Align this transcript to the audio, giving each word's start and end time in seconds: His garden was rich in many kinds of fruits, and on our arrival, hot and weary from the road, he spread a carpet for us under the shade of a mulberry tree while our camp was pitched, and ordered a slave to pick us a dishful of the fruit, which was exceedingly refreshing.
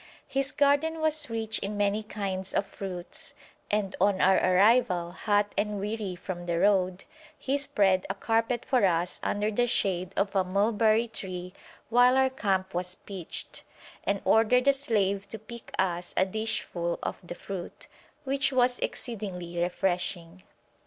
His 0.27 0.51
garden 0.51 0.99
was 0.99 1.29
rich 1.29 1.59
in 1.59 1.77
many 1.77 2.01
kinds 2.01 2.55
of 2.55 2.65
fruits, 2.65 3.35
and 3.69 3.95
on 4.01 4.19
our 4.19 4.37
arrival, 4.39 5.11
hot 5.11 5.53
and 5.55 5.79
weary 5.79 6.15
from 6.15 6.47
the 6.47 6.57
road, 6.57 7.03
he 7.37 7.55
spread 7.55 8.07
a 8.09 8.15
carpet 8.15 8.65
for 8.65 8.83
us 8.83 9.19
under 9.21 9.51
the 9.51 9.67
shade 9.67 10.11
of 10.17 10.35
a 10.35 10.43
mulberry 10.43 11.07
tree 11.07 11.53
while 11.89 12.17
our 12.17 12.31
camp 12.31 12.73
was 12.73 12.95
pitched, 12.95 13.61
and 14.03 14.23
ordered 14.25 14.67
a 14.67 14.73
slave 14.73 15.29
to 15.29 15.37
pick 15.37 15.71
us 15.77 16.15
a 16.17 16.25
dishful 16.25 16.97
of 17.03 17.17
the 17.21 17.35
fruit, 17.35 17.85
which 18.23 18.51
was 18.51 18.79
exceedingly 18.79 19.59
refreshing. 19.59 20.41